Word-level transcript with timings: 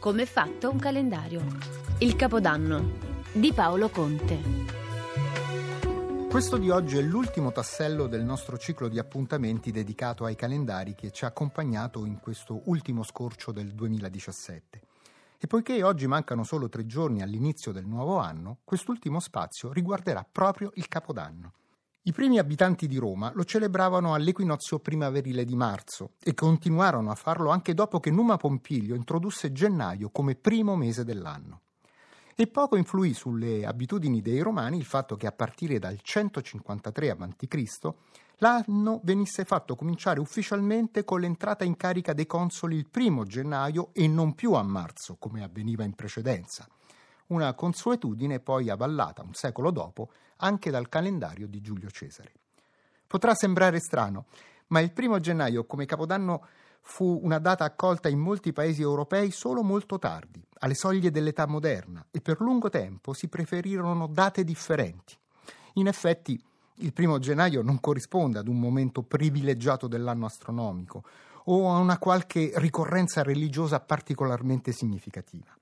Come 0.00 0.22
è 0.22 0.24
fatto 0.24 0.70
un 0.70 0.78
calendario. 0.78 1.44
Il 1.98 2.16
Capodanno 2.16 2.92
di 3.34 3.52
Paolo 3.52 3.90
Conte. 3.90 4.38
Questo 6.30 6.56
di 6.56 6.70
oggi 6.70 6.96
è 6.96 7.02
l'ultimo 7.02 7.52
tassello 7.52 8.06
del 8.06 8.24
nostro 8.24 8.56
ciclo 8.56 8.88
di 8.88 8.98
appuntamenti 8.98 9.70
dedicato 9.70 10.24
ai 10.24 10.36
calendari 10.36 10.94
che 10.94 11.10
ci 11.10 11.26
ha 11.26 11.28
accompagnato 11.28 12.06
in 12.06 12.18
questo 12.18 12.62
ultimo 12.70 13.02
scorcio 13.02 13.52
del 13.52 13.74
2017. 13.74 14.80
E 15.38 15.46
poiché 15.46 15.82
oggi 15.82 16.06
mancano 16.06 16.44
solo 16.44 16.70
tre 16.70 16.86
giorni 16.86 17.20
all'inizio 17.20 17.70
del 17.70 17.84
nuovo 17.84 18.16
anno, 18.16 18.60
quest'ultimo 18.64 19.20
spazio 19.20 19.70
riguarderà 19.70 20.26
proprio 20.26 20.70
il 20.76 20.88
Capodanno. 20.88 21.52
I 22.02 22.12
primi 22.12 22.38
abitanti 22.38 22.86
di 22.86 22.96
Roma 22.96 23.30
lo 23.34 23.44
celebravano 23.44 24.14
all'equinozio 24.14 24.78
primaverile 24.78 25.44
di 25.44 25.54
marzo 25.54 26.12
e 26.22 26.32
continuarono 26.32 27.10
a 27.10 27.14
farlo 27.14 27.50
anche 27.50 27.74
dopo 27.74 28.00
che 28.00 28.10
Numa 28.10 28.38
Pompilio 28.38 28.94
introdusse 28.94 29.52
gennaio 29.52 30.08
come 30.08 30.34
primo 30.34 30.76
mese 30.76 31.04
dell'anno. 31.04 31.60
E 32.34 32.46
poco 32.46 32.76
influì 32.76 33.12
sulle 33.12 33.66
abitudini 33.66 34.22
dei 34.22 34.40
romani 34.40 34.78
il 34.78 34.86
fatto 34.86 35.14
che 35.16 35.26
a 35.26 35.32
partire 35.32 35.78
dal 35.78 35.98
153 36.00 37.10
a.C. 37.10 37.90
l'anno 38.38 39.00
venisse 39.04 39.44
fatto 39.44 39.76
cominciare 39.76 40.20
ufficialmente 40.20 41.04
con 41.04 41.20
l'entrata 41.20 41.64
in 41.64 41.76
carica 41.76 42.14
dei 42.14 42.26
consoli 42.26 42.76
il 42.76 42.88
primo 42.88 43.24
gennaio 43.24 43.90
e 43.92 44.08
non 44.08 44.34
più 44.34 44.54
a 44.54 44.62
marzo, 44.62 45.16
come 45.18 45.42
avveniva 45.42 45.84
in 45.84 45.92
precedenza. 45.92 46.66
Una 47.26 47.52
consuetudine 47.52 48.40
poi 48.40 48.70
avallata 48.70 49.22
un 49.22 49.34
secolo 49.34 49.70
dopo 49.70 50.10
anche 50.40 50.70
dal 50.70 50.88
calendario 50.88 51.46
di 51.46 51.60
Giulio 51.60 51.90
Cesare. 51.90 52.32
Potrà 53.06 53.34
sembrare 53.34 53.78
strano, 53.78 54.26
ma 54.68 54.80
il 54.80 54.92
primo 54.92 55.20
gennaio 55.20 55.64
come 55.64 55.86
capodanno 55.86 56.46
fu 56.80 57.20
una 57.22 57.38
data 57.38 57.64
accolta 57.64 58.08
in 58.08 58.18
molti 58.18 58.52
paesi 58.52 58.82
europei 58.82 59.30
solo 59.30 59.62
molto 59.62 59.98
tardi, 59.98 60.44
alle 60.60 60.74
soglie 60.74 61.10
dell'età 61.10 61.46
moderna, 61.46 62.04
e 62.10 62.20
per 62.20 62.40
lungo 62.40 62.68
tempo 62.68 63.12
si 63.12 63.28
preferirono 63.28 64.06
date 64.06 64.44
differenti. 64.44 65.16
In 65.74 65.86
effetti, 65.86 66.42
il 66.76 66.92
primo 66.92 67.18
gennaio 67.18 67.62
non 67.62 67.80
corrisponde 67.80 68.38
ad 68.38 68.48
un 68.48 68.58
momento 68.58 69.02
privilegiato 69.02 69.86
dell'anno 69.86 70.26
astronomico 70.26 71.04
o 71.44 71.72
a 71.72 71.78
una 71.78 71.98
qualche 71.98 72.52
ricorrenza 72.56 73.22
religiosa 73.22 73.80
particolarmente 73.80 74.72
significativa. 74.72 75.54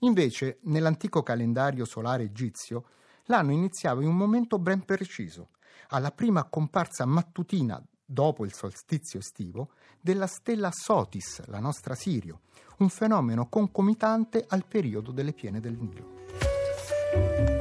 Invece, 0.00 0.58
nell'antico 0.62 1.22
calendario 1.22 1.84
solare 1.84 2.24
egizio, 2.24 2.84
l'anno 3.26 3.52
iniziava 3.52 4.02
in 4.02 4.08
un 4.08 4.16
momento 4.16 4.58
ben 4.58 4.84
preciso, 4.84 5.50
alla 5.88 6.10
prima 6.10 6.44
comparsa 6.44 7.04
mattutina 7.04 7.82
dopo 8.04 8.44
il 8.44 8.52
solstizio 8.52 9.18
estivo, 9.18 9.70
della 10.00 10.26
stella 10.26 10.70
Sotis, 10.70 11.44
la 11.46 11.60
nostra 11.60 11.94
Sirio, 11.94 12.40
un 12.78 12.88
fenomeno 12.88 13.48
concomitante 13.48 14.44
al 14.46 14.66
periodo 14.66 15.12
delle 15.12 15.32
piene 15.32 15.60
del 15.60 15.78
Nilo. 15.78 17.51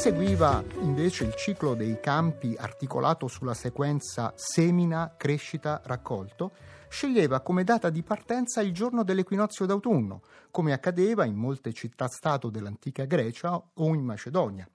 Seguiva 0.00 0.64
invece 0.80 1.24
il 1.24 1.34
ciclo 1.34 1.74
dei 1.74 2.00
campi 2.00 2.56
articolato 2.58 3.28
sulla 3.28 3.52
sequenza 3.52 4.32
semina, 4.34 5.12
crescita, 5.14 5.82
raccolto, 5.84 6.52
sceglieva 6.88 7.42
come 7.42 7.64
data 7.64 7.90
di 7.90 8.02
partenza 8.02 8.62
il 8.62 8.72
giorno 8.72 9.04
dell'equinozio 9.04 9.66
d'autunno, 9.66 10.22
come 10.50 10.72
accadeva 10.72 11.26
in 11.26 11.34
molte 11.34 11.74
città-stato 11.74 12.48
dell'antica 12.48 13.04
Grecia 13.04 13.62
o 13.74 13.94
in 13.94 14.02
Macedonia 14.02 14.66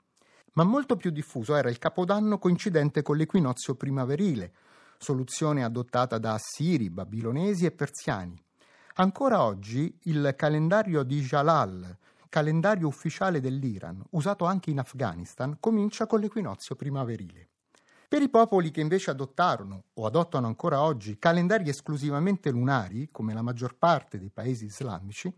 ma 0.54 0.64
molto 0.64 0.96
più 0.96 1.10
diffuso 1.10 1.56
era 1.56 1.72
il 1.72 1.80
capodanno 1.80 2.38
coincidente 2.38 3.02
con 3.02 3.18
l'equinozio 3.18 3.74
primaverile, 3.74 4.54
soluzione 5.00 5.64
adottata 5.64 6.20
da 6.20 6.34
assiri, 6.34 6.92
babilonesi 6.92 7.66
e 7.66 7.72
persiani. 7.72 8.40
Ancora 8.98 9.44
oggi 9.44 9.94
il 10.04 10.34
calendario 10.38 11.02
di 11.02 11.20
Jalal, 11.20 11.98
calendario 12.36 12.88
ufficiale 12.88 13.40
dell'Iran, 13.40 14.04
usato 14.10 14.44
anche 14.44 14.70
in 14.70 14.80
Afghanistan, 14.80 15.56
comincia 15.58 16.06
con 16.06 16.20
l'equinozio 16.20 16.76
primaverile. 16.76 17.48
Per 18.10 18.22
i 18.22 18.28
popoli 18.28 18.72
che 18.72 18.82
invece 18.82 19.12
adottarono 19.12 19.86
o 19.94 20.06
adottano 20.06 20.46
ancora 20.46 20.82
oggi 20.82 21.18
calendari 21.18 21.70
esclusivamente 21.70 22.50
lunari, 22.50 23.08
come 23.10 23.34
la 23.34 23.42
maggior 23.42 23.78
parte 23.78 24.20
dei 24.20 24.32
paesi 24.32 24.66
islamici, 24.66 25.34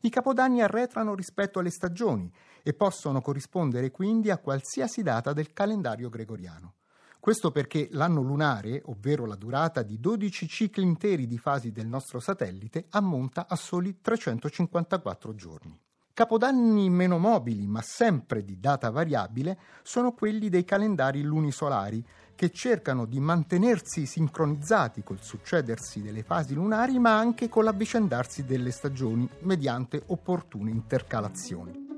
i 0.00 0.10
capodanni 0.10 0.60
arretrano 0.60 1.14
rispetto 1.14 1.60
alle 1.60 1.70
stagioni 1.70 2.28
e 2.64 2.74
possono 2.74 3.20
corrispondere 3.20 3.92
quindi 3.92 4.30
a 4.30 4.38
qualsiasi 4.38 5.04
data 5.04 5.32
del 5.32 5.52
calendario 5.52 6.08
gregoriano. 6.08 6.74
Questo 7.20 7.52
perché 7.52 7.86
l'anno 7.92 8.22
lunare, 8.22 8.82
ovvero 8.86 9.24
la 9.24 9.36
durata 9.36 9.84
di 9.84 10.00
12 10.00 10.48
cicli 10.48 10.82
interi 10.82 11.28
di 11.28 11.38
fasi 11.38 11.70
del 11.70 11.86
nostro 11.86 12.18
satellite, 12.18 12.86
ammonta 12.90 13.46
a 13.46 13.54
soli 13.54 14.00
354 14.00 15.32
giorni. 15.36 15.80
Capodanni 16.20 16.90
meno 16.90 17.16
mobili, 17.16 17.66
ma 17.66 17.80
sempre 17.80 18.44
di 18.44 18.60
data 18.60 18.90
variabile, 18.90 19.56
sono 19.82 20.12
quelli 20.12 20.50
dei 20.50 20.66
calendari 20.66 21.22
lunisolari, 21.22 22.04
che 22.34 22.50
cercano 22.50 23.06
di 23.06 23.18
mantenersi 23.18 24.04
sincronizzati 24.04 25.02
col 25.02 25.22
succedersi 25.22 26.02
delle 26.02 26.22
fasi 26.22 26.52
lunari, 26.52 26.98
ma 26.98 27.16
anche 27.16 27.48
con 27.48 27.64
l'avvicendarsi 27.64 28.44
delle 28.44 28.70
stagioni 28.70 29.26
mediante 29.44 30.02
opportune 30.08 30.70
intercalazioni. 30.70 31.89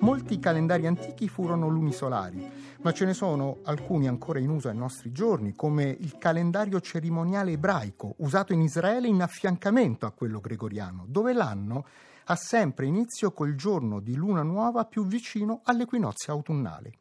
Molti 0.00 0.38
calendari 0.38 0.86
antichi 0.86 1.28
furono 1.28 1.68
lunisolari, 1.68 2.50
ma 2.80 2.90
ce 2.90 3.04
ne 3.04 3.12
sono 3.12 3.58
alcuni 3.64 4.08
ancora 4.08 4.38
in 4.38 4.48
uso 4.48 4.68
ai 4.68 4.76
nostri 4.76 5.12
giorni, 5.12 5.54
come 5.54 5.84
il 5.84 6.16
calendario 6.16 6.80
cerimoniale 6.80 7.52
ebraico, 7.52 8.14
usato 8.18 8.54
in 8.54 8.62
Israele 8.62 9.08
in 9.08 9.20
affiancamento 9.20 10.06
a 10.06 10.12
quello 10.12 10.40
gregoriano, 10.40 11.04
dove 11.06 11.34
l'anno 11.34 11.84
ha 12.24 12.34
sempre 12.34 12.86
inizio 12.86 13.32
col 13.32 13.54
giorno 13.54 14.00
di 14.00 14.14
luna 14.14 14.42
nuova 14.42 14.86
più 14.86 15.04
vicino 15.04 15.60
all'equinozio 15.64 16.32
autunnale. 16.32 16.92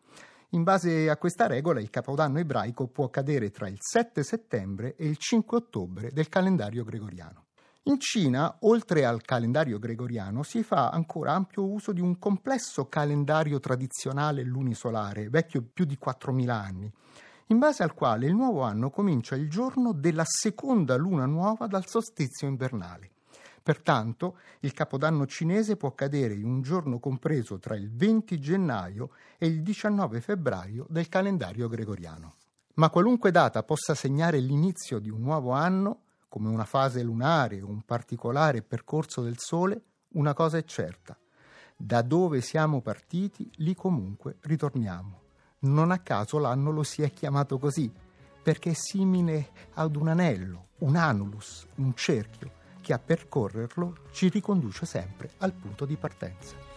In 0.50 0.64
base 0.64 1.10
a 1.10 1.16
questa 1.16 1.48
regola 1.48 1.80
il 1.80 1.90
capodanno 1.90 2.40
ebraico 2.40 2.88
può 2.88 3.10
cadere 3.10 3.50
tra 3.50 3.70
il 3.70 3.78
7 3.80 4.24
settembre 4.24 4.96
e 4.98 5.08
il 5.08 5.16
5 5.16 5.58
ottobre 5.58 6.12
del 6.12 6.28
calendario 6.28 6.84
gregoriano. 6.84 7.46
In 7.84 8.00
Cina, 8.00 8.58
oltre 8.62 9.06
al 9.06 9.22
calendario 9.22 9.80
gregoriano, 9.80 10.44
si 10.44 10.64
fa 10.64 10.90
ancora 10.90 11.34
ampio 11.34 11.66
uso 11.66 11.92
di 11.92 12.02
un 12.02 12.20
complesso 12.20 12.88
calendario 12.88 13.60
tradizionale 13.60 14.44
lunisolare, 14.44 15.30
vecchio 15.30 15.64
più 15.74 15.86
di 15.86 15.98
4.000 16.00 16.50
anni, 16.50 16.92
in 17.48 17.58
base 17.58 17.82
al 17.82 17.94
quale 17.94 18.28
il 18.28 18.36
nuovo 18.36 18.62
anno 18.62 18.90
comincia 18.90 19.36
il 19.36 19.50
giorno 19.50 19.94
della 19.94 20.26
seconda 20.26 20.98
luna 20.98 21.26
nuova 21.26 21.68
dal 21.68 21.88
solstizio 21.88 22.48
invernale. 22.48 23.12
Pertanto 23.64 24.38
il 24.60 24.74
capodanno 24.74 25.26
cinese 25.26 25.76
può 25.76 25.94
cadere 25.94 26.34
in 26.34 26.46
un 26.46 26.62
giorno 26.62 27.00
compreso 27.00 27.60
tra 27.60 27.76
il 27.76 27.90
20 27.92 28.40
gennaio 28.40 29.12
e 29.38 29.48
il 29.48 29.62
19 29.62 30.22
febbraio 30.22 30.86
del 30.90 31.08
calendario 31.08 31.68
gregoriano. 31.68 32.36
Ma 32.76 32.90
qualunque 32.90 33.32
data 33.32 33.64
possa 33.64 33.96
segnare 33.96 34.40
l'inizio 34.40 35.00
di 35.00 35.10
un 35.10 35.22
nuovo 35.22 35.52
anno, 35.52 36.02
come 36.30 36.48
una 36.48 36.64
fase 36.64 37.04
lunare 37.04 37.62
o 37.62 37.68
un 37.68 37.82
particolare 37.82 38.62
percorso 38.62 39.22
del 39.22 39.38
Sole, 39.38 39.82
una 40.14 40.34
cosa 40.34 40.58
è 40.58 40.64
certa. 40.64 41.18
Da 41.76 42.02
dove 42.02 42.42
siamo 42.42 42.82
partiti, 42.82 43.50
lì 43.56 43.76
comunque 43.76 44.38
ritorniamo. 44.42 45.22
Non 45.62 45.92
a 45.92 46.00
caso 46.00 46.38
l'anno 46.38 46.72
lo 46.72 46.84
si 46.84 47.02
è 47.02 47.12
chiamato 47.12 47.58
così, 47.58 47.92
perché 48.42 48.72
è 48.72 48.76
simile 48.76 49.50
ad 49.74 49.96
un 49.96 50.08
anello, 50.08 50.68
un 50.80 50.96
anulus, 50.96 51.68
un 51.76 51.94
cerchio 51.96 52.52
che 52.82 52.94
a 52.94 53.00
percorrerlo 53.00 53.96
ci 54.12 54.30
riconduce 54.30 54.86
sempre 54.86 55.32
al 55.40 55.54
punto 55.54 55.86
di 55.86 55.98
partenza. 55.98 56.69